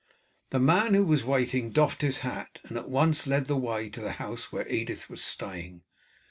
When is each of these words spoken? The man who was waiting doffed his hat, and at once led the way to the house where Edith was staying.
The 0.49 0.57
man 0.57 0.95
who 0.95 1.05
was 1.05 1.23
waiting 1.23 1.69
doffed 1.71 2.01
his 2.01 2.21
hat, 2.21 2.57
and 2.63 2.75
at 2.75 2.89
once 2.89 3.27
led 3.27 3.45
the 3.45 3.55
way 3.55 3.87
to 3.89 4.01
the 4.01 4.13
house 4.13 4.51
where 4.51 4.67
Edith 4.67 5.11
was 5.11 5.21
staying. 5.23 5.83